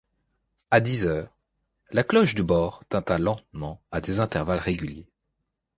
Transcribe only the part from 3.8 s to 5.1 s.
et à intervalles réguliers.